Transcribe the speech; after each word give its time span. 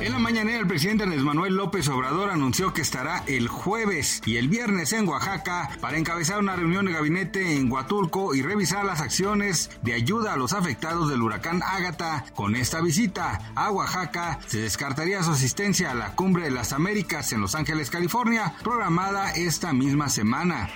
En 0.00 0.12
la 0.12 0.18
mañanera, 0.18 0.58
el 0.58 0.66
presidente 0.66 1.04
Andrés 1.04 1.22
Manuel 1.22 1.56
López 1.56 1.86
Obrador 1.88 2.30
anunció 2.30 2.72
que 2.72 2.80
estará 2.80 3.22
el 3.26 3.48
jueves 3.48 4.22
y 4.24 4.38
el 4.38 4.48
viernes 4.48 4.94
en 4.94 5.06
Oaxaca 5.06 5.68
para 5.78 5.98
encabezar 5.98 6.38
una 6.38 6.56
reunión 6.56 6.86
de 6.86 6.92
gabinete 6.92 7.54
en 7.56 7.70
Huatulco 7.70 8.34
y 8.34 8.40
revisar 8.40 8.86
las 8.86 9.02
acciones 9.02 9.68
de 9.82 9.92
ayuda 9.92 10.32
a 10.32 10.38
los 10.38 10.54
afectados 10.54 11.10
del 11.10 11.20
huracán 11.20 11.62
Ágata. 11.62 12.24
Con 12.34 12.56
esta 12.56 12.80
visita 12.80 13.52
a 13.54 13.70
Oaxaca, 13.70 14.38
se 14.46 14.60
descartaría 14.60 15.22
su 15.22 15.32
asistencia 15.32 15.90
a 15.90 15.94
la 15.94 16.14
Cumbre 16.14 16.44
de 16.44 16.50
las 16.50 16.72
Américas 16.72 17.34
en 17.34 17.42
Los 17.42 17.54
Ángeles, 17.54 17.90
California, 17.90 18.54
programada 18.62 19.32
esta 19.32 19.74
misma 19.74 20.08
semana. 20.08 20.70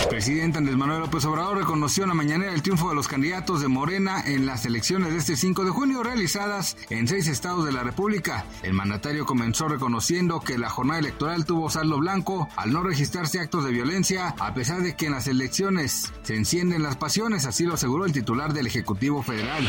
El 0.00 0.08
presidente 0.08 0.56
Andrés 0.56 0.78
Manuel 0.78 1.00
López 1.00 1.22
Obrador 1.26 1.58
reconoció 1.58 2.04
en 2.04 2.08
la 2.08 2.14
mañanera 2.14 2.54
el 2.54 2.62
triunfo 2.62 2.88
de 2.88 2.94
los 2.94 3.08
candidatos 3.08 3.60
de 3.60 3.68
Morena 3.68 4.22
en 4.24 4.46
las 4.46 4.64
elecciones 4.64 5.12
de 5.12 5.18
este 5.18 5.36
5 5.36 5.64
de 5.64 5.70
junio 5.70 6.02
realizadas 6.02 6.78
en 6.88 7.08
seis 7.08 7.28
estados 7.28 7.66
de 7.66 7.72
la 7.72 7.82
República. 7.82 8.37
El 8.62 8.74
mandatario 8.74 9.26
comenzó 9.26 9.68
reconociendo 9.68 10.40
que 10.40 10.58
la 10.58 10.70
jornada 10.70 11.00
electoral 11.00 11.44
tuvo 11.44 11.70
saldo 11.70 11.98
blanco 11.98 12.48
al 12.56 12.72
no 12.72 12.82
registrarse 12.82 13.40
actos 13.40 13.64
de 13.64 13.72
violencia, 13.72 14.34
a 14.38 14.54
pesar 14.54 14.82
de 14.82 14.96
que 14.96 15.06
en 15.06 15.12
las 15.12 15.26
elecciones 15.26 16.12
se 16.22 16.36
encienden 16.36 16.82
las 16.82 16.96
pasiones, 16.96 17.46
así 17.46 17.64
lo 17.64 17.74
aseguró 17.74 18.04
el 18.04 18.12
titular 18.12 18.52
del 18.52 18.66
Ejecutivo 18.66 19.22
Federal. 19.22 19.68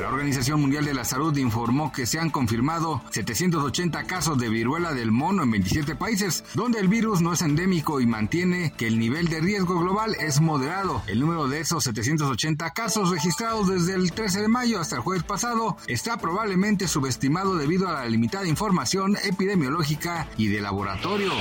La 0.00 0.08
Organización 0.08 0.60
Mundial 0.60 0.84
de 0.84 0.94
la 0.94 1.04
Salud 1.04 1.36
informó 1.36 1.92
que 1.92 2.06
se 2.06 2.18
han 2.18 2.30
confirmado 2.30 3.02
780 3.10 4.04
casos 4.04 4.38
de 4.38 4.48
viruela 4.48 4.92
del 4.92 5.12
mono 5.12 5.42
en 5.42 5.50
27 5.50 5.96
países, 5.96 6.44
donde 6.54 6.80
el 6.80 6.88
virus 6.88 7.20
no 7.20 7.32
es 7.32 7.42
endémico 7.42 8.00
y 8.00 8.06
mantiene 8.06 8.72
que 8.76 8.86
el 8.86 8.98
nivel 8.98 9.28
de 9.28 9.40
riesgo 9.40 9.78
global 9.80 10.16
es 10.20 10.40
moderado. 10.40 11.02
El 11.06 11.20
número 11.20 11.48
de 11.48 11.60
esos 11.60 11.84
780 11.84 12.70
casos 12.70 13.10
registrados 13.10 13.68
desde 13.68 13.94
el 13.94 14.12
13 14.12 14.42
de 14.42 14.48
mayo 14.48 14.80
hasta 14.80 14.96
el 14.96 15.02
jueves 15.02 15.24
pasado 15.24 15.76
está 15.86 16.16
probablemente 16.16 16.88
subestimado 16.88 17.56
debido 17.56 17.88
a 17.88 17.92
la 17.92 18.05
limitada 18.08 18.46
información 18.46 19.16
epidemiológica 19.24 20.28
y 20.36 20.48
de 20.48 20.60
laboratorio. 20.60 21.32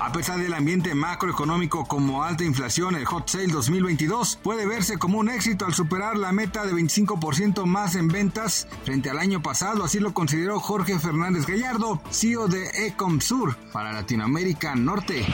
A 0.00 0.12
pesar 0.12 0.38
del 0.38 0.54
ambiente 0.54 0.94
macroeconómico 0.94 1.86
como 1.86 2.22
alta 2.22 2.44
inflación, 2.44 2.94
el 2.94 3.04
Hot 3.04 3.28
Sale 3.28 3.48
2022 3.48 4.38
puede 4.42 4.66
verse 4.66 4.98
como 4.98 5.18
un 5.18 5.28
éxito 5.28 5.66
al 5.66 5.74
superar 5.74 6.16
la 6.16 6.32
meta 6.32 6.64
de 6.64 6.72
25% 6.72 7.64
más 7.66 7.94
en 7.94 8.08
ventas 8.08 8.66
frente 8.84 9.10
al 9.10 9.18
año 9.18 9.42
pasado, 9.42 9.84
así 9.84 10.00
lo 10.00 10.14
consideró 10.14 10.60
Jorge 10.60 10.98
Fernández 10.98 11.46
Gallardo, 11.46 12.00
CEO 12.10 12.48
de 12.48 12.86
Ecomsur 12.86 13.56
para 13.72 13.92
Latinoamérica 13.92 14.74
Norte. 14.74 15.24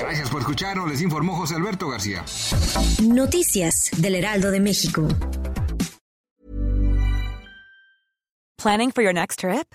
Gracias 0.00 0.30
por 0.30 0.40
escucharnos, 0.40 0.88
les 0.88 1.02
informó 1.02 1.36
José 1.36 1.56
Alberto 1.56 1.88
García. 1.88 2.24
Noticias 3.02 3.90
del 3.96 4.14
Heraldo 4.14 4.50
de 4.50 4.60
México. 4.60 5.08
Planning 8.58 8.90
for 8.90 9.02
your 9.02 9.12
next 9.12 9.40
trip? 9.40 9.74